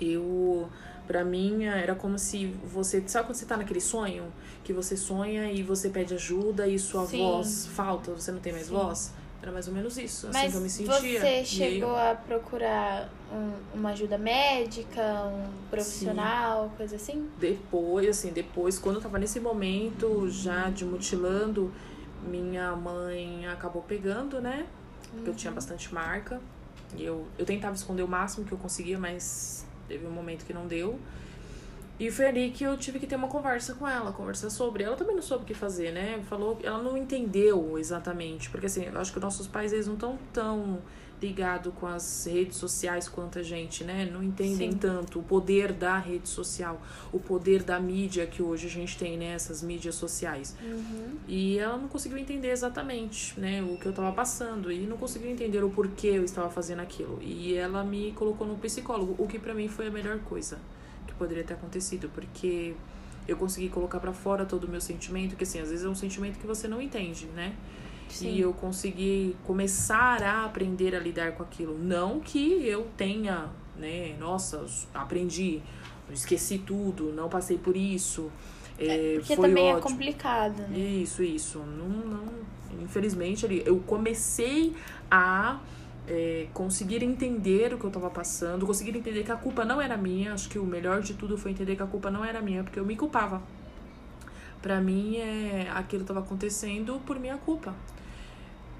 Eu, 0.00 0.68
para 1.06 1.24
mim, 1.24 1.64
era 1.64 1.94
como 1.94 2.18
se 2.18 2.46
você. 2.64 3.02
Sabe 3.06 3.26
quando 3.26 3.36
você 3.36 3.46
tá 3.46 3.56
naquele 3.56 3.80
sonho? 3.80 4.32
Que 4.64 4.72
você 4.72 4.96
sonha 4.96 5.50
e 5.50 5.62
você 5.62 5.88
pede 5.88 6.14
ajuda 6.14 6.66
e 6.66 6.78
sua 6.78 7.06
Sim. 7.06 7.18
voz 7.18 7.66
falta, 7.66 8.12
você 8.12 8.32
não 8.32 8.40
tem 8.40 8.52
mais 8.52 8.66
Sim. 8.66 8.74
voz? 8.74 9.12
Era 9.42 9.52
mais 9.52 9.66
ou 9.68 9.72
menos 9.72 9.96
isso, 9.96 10.26
assim 10.26 10.38
Mas 10.38 10.52
que 10.52 10.58
eu 10.58 10.60
me 10.60 10.68
sentia. 10.68 11.20
Você 11.20 11.44
chegou 11.46 11.96
a 11.96 12.14
procurar 12.14 13.08
um, 13.32 13.78
uma 13.78 13.90
ajuda 13.90 14.18
médica, 14.18 15.02
um 15.24 15.50
profissional, 15.70 16.68
Sim. 16.68 16.76
coisa 16.76 16.96
assim? 16.96 17.30
Depois, 17.38 18.06
assim, 18.06 18.32
depois, 18.32 18.78
quando 18.78 18.96
eu 18.96 19.02
tava 19.02 19.18
nesse 19.18 19.40
momento 19.40 20.28
já 20.28 20.68
de 20.68 20.84
mutilando, 20.84 21.72
minha 22.22 22.76
mãe 22.76 23.46
acabou 23.46 23.80
pegando, 23.80 24.42
né? 24.42 24.66
Porque 25.04 25.22
uhum. 25.22 25.26
eu 25.28 25.34
tinha 25.34 25.50
uhum. 25.50 25.54
bastante 25.54 25.92
marca. 25.92 26.38
E 26.94 27.04
eu, 27.04 27.26
eu 27.38 27.46
tentava 27.46 27.74
esconder 27.74 28.02
o 28.02 28.08
máximo 28.08 28.44
que 28.44 28.52
eu 28.52 28.58
conseguia, 28.58 28.98
mas 28.98 29.66
Teve 29.90 30.06
um 30.06 30.10
momento 30.12 30.46
que 30.46 30.52
não 30.52 30.68
deu. 30.68 31.00
E 31.98 32.12
foi 32.12 32.26
ali 32.26 32.50
que 32.52 32.62
eu 32.62 32.76
tive 32.76 33.00
que 33.00 33.08
ter 33.08 33.16
uma 33.16 33.26
conversa 33.26 33.74
com 33.74 33.86
ela, 33.86 34.12
conversar 34.12 34.48
sobre. 34.50 34.84
Ela 34.84 34.94
também 34.94 35.16
não 35.16 35.22
soube 35.22 35.42
o 35.42 35.46
que 35.46 35.52
fazer, 35.52 35.90
né? 35.90 36.22
Falou, 36.28 36.60
ela 36.62 36.80
não 36.80 36.96
entendeu 36.96 37.76
exatamente, 37.76 38.48
porque 38.50 38.66
assim, 38.66 38.84
eu 38.84 39.00
acho 39.00 39.12
que 39.12 39.18
nossos 39.18 39.48
pais 39.48 39.72
eles 39.72 39.88
não 39.88 39.94
estão 39.94 40.16
tão 40.32 40.78
ligado 41.20 41.72
com 41.72 41.86
as 41.86 42.26
redes 42.26 42.56
sociais 42.56 43.08
quanto 43.08 43.38
a 43.38 43.42
gente, 43.42 43.84
né? 43.84 44.08
Não 44.10 44.22
entendem 44.22 44.72
Sim. 44.72 44.78
tanto 44.78 45.18
o 45.18 45.22
poder 45.22 45.72
da 45.72 45.98
rede 45.98 46.28
social, 46.28 46.80
o 47.12 47.18
poder 47.18 47.62
da 47.62 47.78
mídia 47.78 48.26
que 48.26 48.42
hoje 48.42 48.66
a 48.66 48.70
gente 48.70 48.96
tem, 48.98 49.16
né? 49.16 49.32
Essas 49.32 49.62
mídias 49.62 49.94
sociais. 49.94 50.56
Uhum. 50.62 51.16
E 51.28 51.58
ela 51.58 51.76
não 51.76 51.88
conseguiu 51.88 52.18
entender 52.18 52.50
exatamente, 52.50 53.38
né? 53.38 53.62
O 53.62 53.78
que 53.78 53.86
eu 53.86 53.90
estava 53.90 54.12
passando 54.12 54.72
e 54.72 54.80
não 54.86 54.96
conseguiu 54.96 55.30
entender 55.30 55.62
o 55.62 55.70
porquê 55.70 56.08
eu 56.08 56.24
estava 56.24 56.50
fazendo 56.50 56.80
aquilo. 56.80 57.18
E 57.22 57.54
ela 57.54 57.84
me 57.84 58.12
colocou 58.12 58.46
no 58.46 58.56
psicólogo, 58.56 59.14
o 59.18 59.26
que 59.26 59.38
para 59.38 59.54
mim 59.54 59.68
foi 59.68 59.88
a 59.88 59.90
melhor 59.90 60.18
coisa. 60.20 60.58
que 61.06 61.14
poderia 61.14 61.42
ter 61.42 61.54
acontecido, 61.54 62.10
porque 62.14 62.74
eu 63.26 63.36
consegui 63.36 63.68
colocar 63.68 64.00
para 64.00 64.12
fora 64.12 64.44
todo 64.44 64.64
o 64.64 64.68
meu 64.68 64.80
sentimento, 64.80 65.36
que 65.36 65.44
assim, 65.44 65.60
às 65.60 65.70
vezes 65.70 65.84
é 65.84 65.88
um 65.88 65.94
sentimento 65.94 66.38
que 66.38 66.46
você 66.46 66.66
não 66.66 66.80
entende, 66.80 67.26
né? 67.26 67.54
Sim. 68.14 68.34
E 68.34 68.40
eu 68.40 68.52
consegui 68.52 69.36
começar 69.44 70.22
a 70.22 70.44
aprender 70.44 70.94
a 70.94 70.98
lidar 70.98 71.32
com 71.32 71.42
aquilo. 71.42 71.78
Não 71.78 72.20
que 72.20 72.66
eu 72.66 72.86
tenha, 72.96 73.48
né, 73.76 74.16
nossa, 74.18 74.64
aprendi, 74.92 75.60
esqueci 76.12 76.58
tudo, 76.58 77.12
não 77.12 77.28
passei 77.28 77.58
por 77.58 77.76
isso. 77.76 78.30
É, 78.78 79.16
porque 79.18 79.36
também 79.36 79.68
é 79.68 79.74
ótimo. 79.74 79.88
é 79.88 79.92
complicado, 79.92 80.58
né? 80.68 80.78
Isso, 80.78 81.22
isso. 81.22 81.58
Não, 81.58 81.88
não, 81.88 82.24
infelizmente, 82.82 83.62
eu 83.66 83.78
comecei 83.80 84.74
a 85.10 85.60
é, 86.08 86.46
conseguir 86.54 87.02
entender 87.02 87.74
o 87.74 87.78
que 87.78 87.84
eu 87.84 87.88
estava 87.88 88.08
passando, 88.10 88.66
conseguir 88.66 88.96
entender 88.96 89.22
que 89.22 89.32
a 89.32 89.36
culpa 89.36 89.64
não 89.64 89.80
era 89.80 89.96
minha. 89.96 90.32
Acho 90.32 90.48
que 90.48 90.58
o 90.58 90.64
melhor 90.64 91.02
de 91.02 91.14
tudo 91.14 91.36
foi 91.36 91.50
entender 91.50 91.76
que 91.76 91.82
a 91.82 91.86
culpa 91.86 92.10
não 92.10 92.24
era 92.24 92.40
minha, 92.40 92.64
porque 92.64 92.80
eu 92.80 92.84
me 92.84 92.96
culpava. 92.96 93.42
Para 94.62 94.80
mim, 94.80 95.16
é, 95.16 95.70
aquilo 95.74 96.02
estava 96.02 96.20
acontecendo 96.20 97.00
por 97.06 97.18
minha 97.18 97.36
culpa 97.36 97.74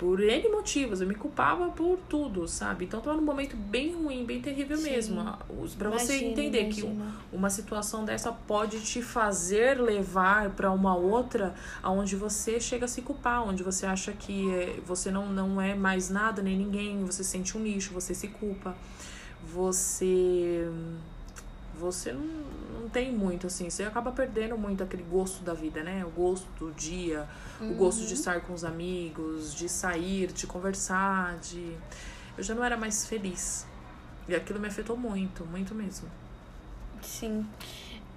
por 0.00 0.18
N 0.18 0.48
motivos, 0.48 1.02
eu 1.02 1.06
me 1.06 1.14
culpava 1.14 1.68
por 1.68 1.98
tudo, 2.08 2.48
sabe? 2.48 2.86
Então 2.86 3.02
tava 3.02 3.18
num 3.18 3.22
momento 3.22 3.54
bem 3.54 3.92
ruim, 3.92 4.24
bem 4.24 4.40
terrível 4.40 4.78
Sim. 4.78 4.84
mesmo. 4.84 5.38
para 5.76 5.90
você 5.90 6.24
entender 6.24 6.62
imagina. 6.62 7.12
que 7.30 7.36
uma 7.36 7.50
situação 7.50 8.02
dessa 8.02 8.32
pode 8.32 8.80
te 8.80 9.02
fazer 9.02 9.78
levar 9.78 10.52
para 10.52 10.70
uma 10.70 10.96
outra 10.96 11.54
aonde 11.82 12.16
você 12.16 12.58
chega 12.58 12.86
a 12.86 12.88
se 12.88 13.02
culpar, 13.02 13.46
onde 13.46 13.62
você 13.62 13.84
acha 13.84 14.10
que 14.12 14.50
é, 14.50 14.80
você 14.86 15.10
não, 15.10 15.30
não 15.30 15.60
é 15.60 15.74
mais 15.74 16.08
nada 16.08 16.40
nem 16.40 16.56
ninguém, 16.56 17.04
você 17.04 17.22
sente 17.22 17.58
um 17.58 17.62
lixo, 17.62 17.92
você 17.92 18.14
se 18.14 18.28
culpa. 18.28 18.74
Você 19.52 20.66
você 21.78 22.12
não 22.12 22.24
tem 22.92 23.12
muito, 23.12 23.46
assim, 23.46 23.70
você 23.70 23.84
acaba 23.84 24.12
perdendo 24.12 24.56
muito 24.58 24.82
aquele 24.82 25.02
gosto 25.02 25.42
da 25.42 25.54
vida, 25.54 25.82
né? 25.82 26.04
O 26.04 26.10
gosto 26.10 26.46
do 26.58 26.72
dia, 26.72 27.28
uhum. 27.60 27.72
o 27.72 27.74
gosto 27.74 28.00
de 28.00 28.08
uhum. 28.08 28.12
estar 28.12 28.40
com 28.42 28.52
os 28.52 28.64
amigos, 28.64 29.54
de 29.54 29.68
sair, 29.68 30.32
de 30.32 30.46
conversar, 30.46 31.38
de. 31.38 31.76
Eu 32.36 32.44
já 32.44 32.54
não 32.54 32.64
era 32.64 32.76
mais 32.76 33.06
feliz. 33.06 33.66
E 34.28 34.34
aquilo 34.34 34.60
me 34.60 34.68
afetou 34.68 34.96
muito, 34.96 35.44
muito 35.46 35.74
mesmo. 35.74 36.08
Sim. 37.02 37.46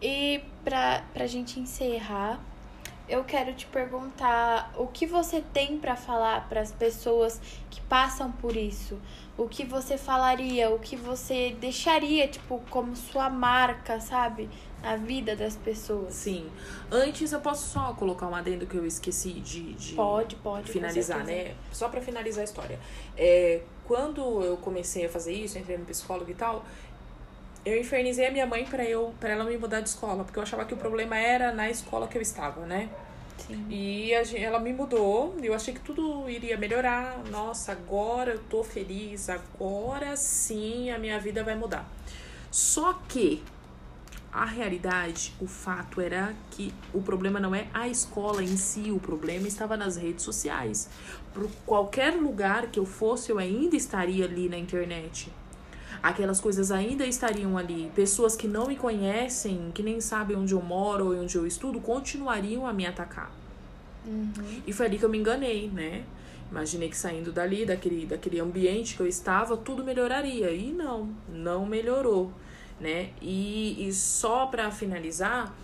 E 0.01 0.43
pra, 0.63 1.03
pra 1.13 1.25
gente 1.27 1.59
encerrar, 1.59 2.39
eu 3.07 3.23
quero 3.23 3.53
te 3.53 3.65
perguntar 3.65 4.73
o 4.77 4.87
que 4.87 5.05
você 5.05 5.43
tem 5.53 5.77
para 5.77 5.95
falar 5.95 6.47
para 6.47 6.61
as 6.61 6.71
pessoas 6.71 7.39
que 7.69 7.81
passam 7.81 8.31
por 8.31 8.55
isso. 8.55 8.97
O 9.37 9.47
que 9.47 9.65
você 9.65 9.97
falaria, 9.97 10.69
o 10.69 10.79
que 10.79 10.95
você 10.95 11.55
deixaria, 11.59 12.27
tipo, 12.27 12.61
como 12.69 12.95
sua 12.95 13.29
marca, 13.29 13.99
sabe? 13.99 14.49
Na 14.81 14.95
vida 14.95 15.35
das 15.35 15.55
pessoas. 15.55 16.13
Sim. 16.13 16.49
Antes 16.91 17.31
eu 17.31 17.41
posso 17.41 17.67
só 17.69 17.93
colocar 17.93 18.27
um 18.27 18.35
adendo 18.35 18.67
que 18.67 18.75
eu 18.75 18.85
esqueci 18.85 19.33
de, 19.33 19.73
de 19.73 19.95
pode, 19.95 20.35
pode, 20.35 20.71
finalizar, 20.71 21.25
né? 21.25 21.55
Só 21.71 21.89
para 21.89 21.99
finalizar 21.99 22.41
a 22.41 22.45
história. 22.45 22.79
É, 23.17 23.61
quando 23.85 24.43
eu 24.43 24.55
comecei 24.57 25.05
a 25.05 25.09
fazer 25.09 25.33
isso, 25.33 25.57
entrei 25.57 25.77
no 25.77 25.85
psicólogo 25.85 26.29
e 26.29 26.35
tal, 26.35 26.63
eu 27.65 27.79
infernizei 27.79 28.27
a 28.27 28.31
minha 28.31 28.45
mãe 28.45 28.65
para 28.65 28.83
eu 28.83 29.13
para 29.19 29.29
ela 29.29 29.43
me 29.43 29.57
mudar 29.57 29.81
de 29.81 29.89
escola, 29.89 30.23
porque 30.23 30.37
eu 30.37 30.43
achava 30.43 30.65
que 30.65 30.73
o 30.73 30.77
problema 30.77 31.17
era 31.17 31.51
na 31.51 31.69
escola 31.69 32.07
que 32.07 32.17
eu 32.17 32.21
estava, 32.21 32.65
né? 32.65 32.89
Sim. 33.37 33.65
E 33.69 34.13
a, 34.13 34.21
ela 34.37 34.59
me 34.59 34.73
mudou, 34.73 35.35
eu 35.41 35.53
achei 35.53 35.73
que 35.73 35.79
tudo 35.79 36.29
iria 36.29 36.57
melhorar. 36.57 37.19
Nossa, 37.29 37.71
agora 37.71 38.33
eu 38.33 38.39
tô 38.49 38.63
feliz, 38.63 39.29
agora 39.29 40.15
sim 40.15 40.91
a 40.91 40.99
minha 40.99 41.19
vida 41.19 41.43
vai 41.43 41.55
mudar. 41.55 41.89
Só 42.51 42.93
que 43.07 43.41
a 44.31 44.45
realidade, 44.45 45.33
o 45.39 45.47
fato 45.47 46.01
era 46.01 46.35
que 46.51 46.73
o 46.93 47.01
problema 47.01 47.39
não 47.39 47.53
é 47.53 47.67
a 47.73 47.87
escola 47.87 48.43
em 48.43 48.57
si, 48.57 48.91
o 48.91 48.99
problema 48.99 49.47
estava 49.47 49.77
nas 49.77 49.95
redes 49.95 50.23
sociais. 50.23 50.89
Por 51.33 51.49
qualquer 51.65 52.13
lugar 52.15 52.67
que 52.67 52.79
eu 52.79 52.85
fosse, 52.85 53.31
eu 53.31 53.37
ainda 53.37 53.75
estaria 53.75 54.25
ali 54.25 54.49
na 54.49 54.57
internet 54.57 55.31
aquelas 56.03 56.41
coisas 56.41 56.69
ainda 56.69 57.05
estariam 57.05 57.57
ali. 57.57 57.89
Pessoas 57.95 58.35
que 58.35 58.45
não 58.45 58.67
me 58.67 58.75
conhecem, 58.75 59.71
que 59.73 59.81
nem 59.81 60.01
sabem 60.01 60.35
onde 60.35 60.53
eu 60.53 60.61
moro 60.61 61.07
ou 61.07 61.23
onde 61.23 61.37
eu 61.37 61.47
estudo, 61.47 61.79
continuariam 61.79 62.67
a 62.67 62.73
me 62.73 62.85
atacar. 62.85 63.31
Uhum. 64.05 64.61
E 64.67 64.73
foi 64.73 64.87
ali 64.87 64.99
que 64.99 65.05
eu 65.05 65.09
me 65.09 65.17
enganei, 65.17 65.69
né? 65.69 66.03
Imaginei 66.51 66.89
que 66.89 66.97
saindo 66.97 67.31
dali, 67.31 67.65
daquele, 67.65 68.05
daquele 68.05 68.41
ambiente 68.41 68.95
que 68.95 69.01
eu 69.01 69.07
estava, 69.07 69.55
tudo 69.55 69.81
melhoraria. 69.81 70.51
E 70.51 70.73
não, 70.73 71.09
não 71.29 71.65
melhorou, 71.65 72.33
né? 72.81 73.11
E, 73.21 73.87
e 73.87 73.93
só 73.93 74.47
para 74.47 74.69
finalizar, 74.71 75.55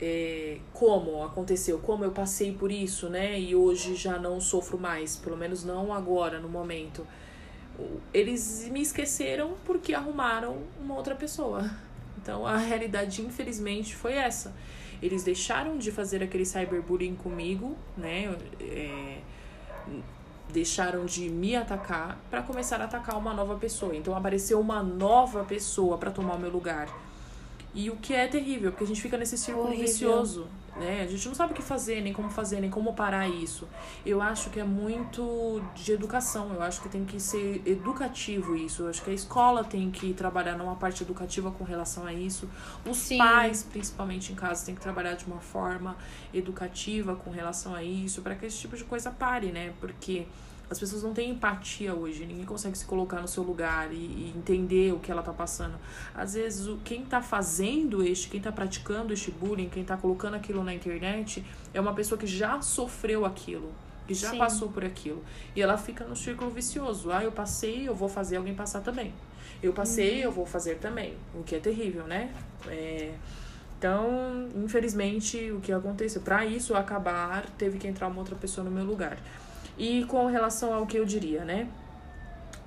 é, 0.00 0.56
como 0.72 1.22
aconteceu, 1.22 1.78
como 1.78 2.02
eu 2.02 2.12
passei 2.12 2.50
por 2.50 2.72
isso, 2.72 3.10
né? 3.10 3.38
E 3.38 3.54
hoje 3.54 3.94
já 3.94 4.18
não 4.18 4.40
sofro 4.40 4.78
mais, 4.78 5.16
pelo 5.16 5.36
menos 5.36 5.62
não 5.64 5.92
agora, 5.92 6.40
no 6.40 6.48
momento 6.48 7.06
eles 8.12 8.68
me 8.70 8.82
esqueceram 8.82 9.54
porque 9.64 9.94
arrumaram 9.94 10.58
uma 10.80 10.94
outra 10.94 11.14
pessoa. 11.14 11.70
Então 12.20 12.46
a 12.46 12.56
realidade, 12.56 13.22
infelizmente, 13.22 13.94
foi 13.94 14.14
essa. 14.14 14.54
Eles 15.02 15.24
deixaram 15.24 15.78
de 15.78 15.90
fazer 15.90 16.22
aquele 16.22 16.44
cyberbullying 16.44 17.16
comigo, 17.16 17.76
né? 17.96 18.36
É, 18.60 19.18
deixaram 20.52 21.04
de 21.04 21.28
me 21.28 21.56
atacar 21.56 22.18
para 22.30 22.42
começar 22.42 22.80
a 22.80 22.84
atacar 22.84 23.18
uma 23.18 23.34
nova 23.34 23.56
pessoa. 23.56 23.96
Então 23.96 24.14
apareceu 24.14 24.60
uma 24.60 24.82
nova 24.82 25.42
pessoa 25.44 25.98
para 25.98 26.10
tomar 26.10 26.34
o 26.34 26.38
meu 26.38 26.50
lugar. 26.50 26.88
E 27.74 27.90
o 27.90 27.96
que 27.96 28.14
é 28.14 28.28
terrível, 28.28 28.70
porque 28.70 28.84
a 28.84 28.86
gente 28.86 29.00
fica 29.00 29.16
nesse 29.16 29.36
círculo 29.36 29.68
Horrível. 29.68 29.86
vicioso 29.86 30.46
né? 30.76 31.02
A 31.02 31.06
gente 31.06 31.26
não 31.28 31.34
sabe 31.34 31.52
o 31.52 31.54
que 31.54 31.62
fazer, 31.62 32.00
nem 32.00 32.12
como 32.12 32.30
fazer, 32.30 32.60
nem 32.60 32.70
como 32.70 32.94
parar 32.94 33.28
isso. 33.28 33.68
Eu 34.04 34.22
acho 34.22 34.50
que 34.50 34.58
é 34.58 34.64
muito 34.64 35.62
de 35.74 35.92
educação, 35.92 36.52
eu 36.54 36.62
acho 36.62 36.80
que 36.80 36.88
tem 36.88 37.04
que 37.04 37.20
ser 37.20 37.62
educativo 37.66 38.56
isso. 38.56 38.82
Eu 38.82 38.88
acho 38.88 39.02
que 39.02 39.10
a 39.10 39.14
escola 39.14 39.64
tem 39.64 39.90
que 39.90 40.14
trabalhar 40.14 40.56
numa 40.56 40.76
parte 40.76 41.02
educativa 41.02 41.50
com 41.50 41.64
relação 41.64 42.06
a 42.06 42.12
isso. 42.12 42.48
Os 42.88 42.96
Sim. 42.96 43.18
pais, 43.18 43.62
principalmente 43.62 44.32
em 44.32 44.34
casa, 44.34 44.64
tem 44.64 44.74
que 44.74 44.80
trabalhar 44.80 45.14
de 45.14 45.26
uma 45.26 45.40
forma 45.40 45.96
educativa 46.32 47.14
com 47.16 47.30
relação 47.30 47.74
a 47.74 47.82
isso, 47.82 48.22
para 48.22 48.34
que 48.34 48.46
esse 48.46 48.58
tipo 48.58 48.76
de 48.76 48.84
coisa 48.84 49.10
pare, 49.10 49.52
né? 49.52 49.72
Porque 49.80 50.26
as 50.72 50.78
pessoas 50.78 51.02
não 51.02 51.12
têm 51.12 51.30
empatia 51.30 51.94
hoje, 51.94 52.24
ninguém 52.24 52.46
consegue 52.46 52.76
se 52.76 52.86
colocar 52.86 53.20
no 53.20 53.28
seu 53.28 53.42
lugar 53.42 53.92
e, 53.92 53.96
e 53.96 54.34
entender 54.34 54.92
o 54.92 54.98
que 54.98 55.12
ela 55.12 55.22
tá 55.22 55.32
passando. 55.32 55.74
Às 56.14 56.32
vezes, 56.34 56.66
o, 56.66 56.78
quem 56.78 57.04
tá 57.04 57.20
fazendo 57.20 58.02
este, 58.02 58.28
quem 58.28 58.40
tá 58.40 58.50
praticando 58.50 59.12
este 59.12 59.30
bullying, 59.30 59.68
quem 59.68 59.84
tá 59.84 59.96
colocando 59.96 60.34
aquilo 60.34 60.64
na 60.64 60.72
internet, 60.72 61.44
é 61.74 61.80
uma 61.80 61.92
pessoa 61.94 62.18
que 62.18 62.26
já 62.26 62.60
sofreu 62.62 63.24
aquilo 63.24 63.70
que 64.06 64.14
já 64.14 64.30
Sim. 64.30 64.38
passou 64.38 64.68
por 64.68 64.84
aquilo. 64.84 65.22
E 65.54 65.62
ela 65.62 65.78
fica 65.78 66.04
no 66.04 66.16
círculo 66.16 66.50
vicioso. 66.50 67.12
Ah, 67.12 67.22
eu 67.22 67.30
passei, 67.30 67.86
eu 67.86 67.94
vou 67.94 68.08
fazer 68.08 68.36
alguém 68.36 68.52
passar 68.52 68.80
também. 68.80 69.14
Eu 69.62 69.72
passei, 69.72 70.18
uhum. 70.18 70.24
eu 70.24 70.32
vou 70.32 70.44
fazer 70.44 70.78
também. 70.78 71.14
O 71.34 71.44
que 71.44 71.54
é 71.54 71.60
terrível, 71.60 72.04
né? 72.04 72.34
É... 72.66 73.14
Então, 73.78 74.48
infelizmente, 74.56 75.52
o 75.52 75.60
que 75.60 75.72
aconteceu? 75.72 76.20
Para 76.20 76.44
isso 76.44 76.74
acabar, 76.74 77.46
teve 77.58 77.78
que 77.78 77.86
entrar 77.86 78.08
uma 78.08 78.18
outra 78.18 78.34
pessoa 78.34 78.64
no 78.64 78.70
meu 78.70 78.84
lugar. 78.84 79.18
E 79.82 80.04
com 80.04 80.26
relação 80.26 80.72
ao 80.72 80.86
que 80.86 80.96
eu 80.96 81.04
diria, 81.04 81.44
né? 81.44 81.68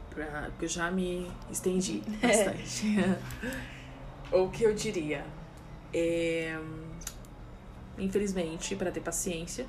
Pra, 0.09 0.49
porque 0.49 0.65
eu 0.65 0.69
já 0.69 0.91
me 0.91 1.31
estendi 1.49 2.03
bastante. 2.21 2.97
o 4.33 4.49
que 4.49 4.63
eu 4.63 4.75
diria? 4.75 5.23
É, 5.93 6.59
infelizmente, 7.97 8.75
para 8.75 8.91
ter 8.91 8.99
paciência, 8.99 9.65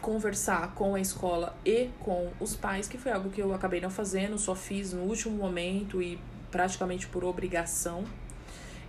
conversar 0.00 0.72
com 0.76 0.94
a 0.94 1.00
escola 1.00 1.52
e 1.66 1.90
com 1.98 2.30
os 2.38 2.54
pais, 2.54 2.86
que 2.86 2.96
foi 2.96 3.10
algo 3.10 3.28
que 3.30 3.42
eu 3.42 3.52
acabei 3.52 3.80
não 3.80 3.90
fazendo, 3.90 4.38
só 4.38 4.54
fiz 4.54 4.92
no 4.92 5.02
último 5.02 5.36
momento 5.36 6.00
e 6.00 6.16
praticamente 6.52 7.08
por 7.08 7.24
obrigação 7.24 8.04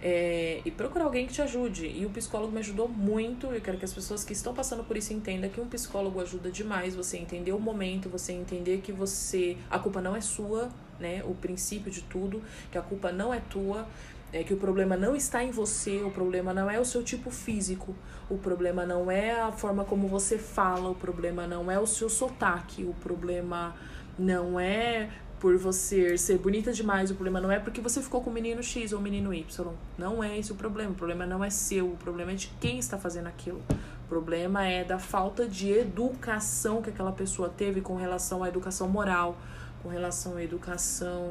é, 0.05 0.59
e 0.65 0.69
procurar 0.69 1.05
alguém 1.05 1.25
que 1.25 1.31
te 1.31 1.41
ajude. 1.41 1.87
E 1.87 2.05
o 2.05 2.09
psicólogo 2.09 2.51
me 2.51 2.59
ajudou 2.59 2.89
muito. 2.89 3.47
Eu 3.47 3.61
quero 3.61 3.77
que 3.77 3.85
as 3.85 3.93
pessoas 3.93 4.25
que 4.25 4.33
estão 4.33 4.53
passando 4.53 4.83
por 4.83 4.97
isso 4.97 5.13
entendam 5.13 5.49
que 5.49 5.61
um 5.61 5.67
psicólogo 5.67 6.19
ajuda 6.19 6.51
demais. 6.51 6.93
Você 6.93 7.17
entender 7.17 7.53
o 7.53 7.59
momento, 7.59 8.09
você 8.09 8.33
entender 8.33 8.81
que 8.81 8.91
você. 8.91 9.55
A 9.71 9.79
culpa 9.79 10.01
não 10.01 10.13
é 10.13 10.19
sua, 10.19 10.69
né? 10.99 11.23
O 11.23 11.33
princípio 11.33 11.89
de 11.89 12.01
tudo, 12.01 12.43
que 12.69 12.77
a 12.77 12.81
culpa 12.81 13.13
não 13.13 13.33
é 13.33 13.39
tua. 13.39 13.87
É 14.33 14.43
que 14.43 14.53
o 14.53 14.57
problema 14.57 14.97
não 14.97 15.15
está 15.15 15.43
em 15.43 15.51
você, 15.51 16.01
o 16.01 16.09
problema 16.09 16.53
não 16.55 16.69
é 16.69 16.79
o 16.79 16.83
seu 16.83 17.03
tipo 17.03 17.29
físico, 17.29 17.95
o 18.27 18.35
problema 18.35 18.83
não 18.83 19.11
é 19.11 19.39
a 19.39 19.51
forma 19.51 19.85
como 19.85 20.07
você 20.07 20.39
fala, 20.39 20.89
o 20.89 20.95
problema 20.95 21.45
não 21.45 21.69
é 21.69 21.79
o 21.79 21.85
seu 21.85 22.09
sotaque, 22.09 22.83
o 22.83 22.95
problema 22.95 23.75
não 24.17 24.59
é 24.59 25.11
por 25.43 25.57
você 25.57 26.17
ser 26.17 26.37
bonita 26.37 26.71
demais, 26.71 27.11
o 27.11 27.15
problema 27.15 27.41
não 27.41 27.51
é 27.51 27.59
porque 27.59 27.81
você 27.81 28.01
ficou 28.01 28.21
com 28.21 28.29
o 28.29 28.33
menino 28.33 28.63
X 28.63 28.93
ou 28.93 28.99
o 28.99 29.01
menino 29.01 29.33
Y. 29.33 29.73
Não 29.97 30.23
é 30.23 30.39
esse 30.39 30.53
o 30.53 30.55
problema. 30.55 30.91
O 30.91 30.95
problema 30.95 31.25
não 31.25 31.43
é 31.43 31.49
seu, 31.49 31.85
o 31.85 31.97
problema 31.97 32.31
é 32.31 32.35
de 32.35 32.47
quem 32.61 32.79
está 32.79 32.97
fazendo 32.97 33.27
aquilo. 33.27 33.61
O 34.05 34.07
problema 34.07 34.65
é 34.65 34.85
da 34.85 34.97
falta 34.97 35.45
de 35.45 35.69
educação 35.69 36.81
que 36.81 36.91
aquela 36.91 37.11
pessoa 37.11 37.49
teve 37.49 37.81
com 37.81 37.97
relação 37.97 38.41
à 38.41 38.47
educação 38.47 38.87
moral, 38.87 39.37
com 39.83 39.89
relação 39.89 40.37
à 40.37 40.43
educação 40.43 41.29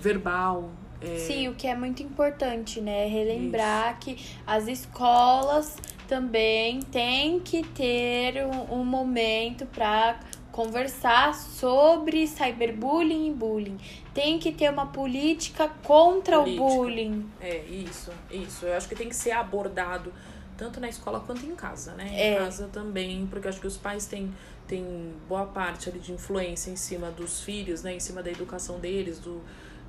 verbal, 0.00 0.70
É, 1.00 1.18
Sim, 1.18 1.48
o 1.48 1.54
que 1.54 1.66
é 1.66 1.76
muito 1.76 2.02
importante, 2.02 2.80
né? 2.80 3.06
Relembrar 3.06 4.00
que 4.00 4.16
as 4.46 4.66
escolas 4.66 5.76
também 6.08 6.80
têm 6.80 7.38
que 7.38 7.62
ter 7.62 8.44
um, 8.44 8.80
um 8.80 8.84
momento 8.84 9.64
para 9.66 10.18
conversar 10.58 11.36
sobre 11.36 12.26
cyberbullying 12.26 13.28
e 13.28 13.32
bullying. 13.32 13.78
Tem 14.12 14.40
que 14.40 14.50
ter 14.50 14.68
uma 14.68 14.86
política 14.86 15.68
contra 15.84 16.40
Política. 16.40 16.64
o 16.64 16.66
bullying. 16.66 17.30
É, 17.40 17.58
isso, 17.66 18.10
isso. 18.28 18.66
Eu 18.66 18.74
acho 18.74 18.88
que 18.88 18.96
tem 18.96 19.08
que 19.08 19.14
ser 19.14 19.30
abordado 19.30 20.12
tanto 20.56 20.80
na 20.80 20.88
escola 20.88 21.20
quanto 21.20 21.46
em 21.46 21.54
casa, 21.54 21.92
né? 21.92 22.10
É. 22.12 22.34
Em 22.34 22.38
casa 22.38 22.68
também, 22.72 23.24
porque 23.30 23.46
eu 23.46 23.50
acho 23.50 23.60
que 23.60 23.68
os 23.68 23.76
pais 23.76 24.06
têm, 24.06 24.34
têm 24.66 25.12
boa 25.28 25.46
parte 25.46 25.88
ali 25.88 26.00
de 26.00 26.10
influência 26.10 26.72
em 26.72 26.76
cima 26.76 27.08
dos 27.08 27.40
filhos, 27.40 27.84
né? 27.84 27.94
Em 27.94 28.00
cima 28.00 28.20
da 28.20 28.30
educação 28.30 28.80
deles, 28.80 29.20
do... 29.20 29.40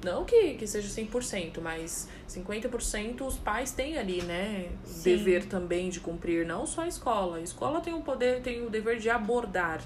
Não 0.03 0.23
que, 0.23 0.53
que 0.53 0.67
seja 0.67 0.87
100%, 0.87 1.59
mas 1.61 2.07
50% 2.29 3.21
os 3.21 3.37
pais 3.37 3.71
têm 3.71 3.97
ali, 3.97 4.21
né? 4.21 4.69
Sim. 4.85 5.15
dever 5.15 5.45
também 5.45 5.89
de 5.89 5.99
cumprir, 5.99 6.45
não 6.45 6.67
só 6.67 6.83
a 6.83 6.87
escola. 6.87 7.37
A 7.37 7.41
escola 7.41 7.81
tem 7.81 7.95
o 7.95 8.01
poder, 8.01 8.43
tem 8.43 8.63
o 8.63 8.69
dever 8.69 8.99
de 8.99 9.09
abordar, 9.09 9.81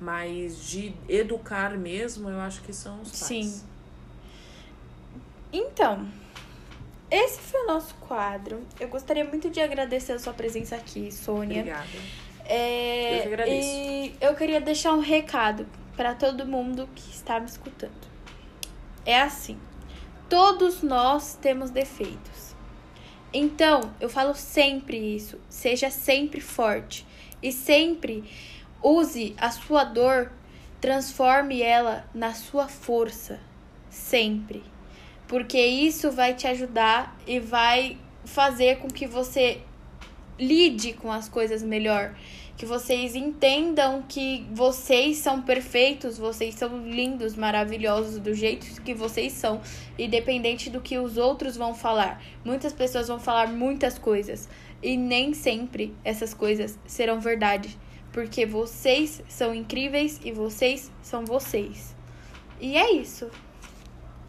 mas 0.00 0.68
de 0.68 0.94
educar 1.08 1.76
mesmo, 1.76 2.28
eu 2.28 2.40
acho 2.40 2.62
que 2.62 2.72
são 2.72 3.00
os 3.00 3.10
pais. 3.10 3.22
Sim. 3.22 3.62
Então, 5.52 6.06
esse 7.10 7.38
foi 7.40 7.62
o 7.64 7.66
nosso 7.66 7.94
quadro. 7.96 8.60
Eu 8.78 8.88
gostaria 8.88 9.24
muito 9.24 9.48
de 9.48 9.60
agradecer 9.60 10.12
a 10.12 10.18
sua 10.18 10.32
presença 10.32 10.76
aqui, 10.76 11.10
Sônia. 11.12 11.60
Obrigada. 11.60 11.86
É, 12.44 13.18
Eu 13.18 13.22
que 13.22 13.28
agradeço. 13.28 13.68
E 13.68 14.16
eu 14.20 14.34
queria 14.34 14.60
deixar 14.60 14.92
um 14.92 15.00
recado 15.00 15.66
para 15.96 16.14
todo 16.14 16.46
mundo 16.46 16.88
que 16.94 17.10
está 17.10 17.40
me 17.40 17.46
escutando. 17.46 18.06
É 19.04 19.20
assim: 19.20 19.58
todos 20.28 20.82
nós 20.82 21.34
temos 21.40 21.70
defeitos. 21.70 22.54
Então, 23.32 23.92
eu 24.00 24.08
falo 24.08 24.34
sempre 24.34 24.96
isso. 24.96 25.38
Seja 25.48 25.90
sempre 25.90 26.40
forte 26.40 27.06
e 27.42 27.52
sempre 27.52 28.24
use 28.86 29.34
a 29.36 29.50
sua 29.50 29.82
dor, 29.82 30.30
transforme 30.80 31.60
ela 31.60 32.08
na 32.14 32.32
sua 32.32 32.68
força. 32.68 33.40
Sempre. 33.90 34.62
Porque 35.26 35.58
isso 35.58 36.12
vai 36.12 36.34
te 36.34 36.46
ajudar 36.46 37.16
e 37.26 37.40
vai 37.40 37.98
fazer 38.24 38.78
com 38.78 38.88
que 38.88 39.06
você 39.06 39.60
lide 40.38 40.92
com 40.92 41.10
as 41.10 41.28
coisas 41.28 41.62
melhor. 41.62 42.14
Que 42.56 42.64
vocês 42.64 43.14
entendam 43.14 44.02
que 44.08 44.46
vocês 44.52 45.18
são 45.18 45.42
perfeitos, 45.42 46.16
vocês 46.16 46.54
são 46.54 46.86
lindos, 46.88 47.34
maravilhosos 47.34 48.18
do 48.18 48.34
jeito 48.34 48.80
que 48.82 48.94
vocês 48.94 49.32
são, 49.32 49.60
independente 49.98 50.70
do 50.70 50.80
que 50.80 50.96
os 50.96 51.18
outros 51.18 51.56
vão 51.56 51.74
falar. 51.74 52.22
Muitas 52.44 52.72
pessoas 52.72 53.08
vão 53.08 53.18
falar 53.18 53.48
muitas 53.48 53.98
coisas 53.98 54.48
e 54.82 54.96
nem 54.96 55.34
sempre 55.34 55.94
essas 56.02 56.32
coisas 56.32 56.78
serão 56.86 57.20
verdade, 57.20 57.76
porque 58.16 58.46
vocês 58.46 59.22
são 59.28 59.54
incríveis 59.54 60.18
e 60.24 60.32
vocês 60.32 60.90
são 61.02 61.22
vocês. 61.26 61.94
E 62.58 62.74
é 62.74 62.90
isso. 62.90 63.30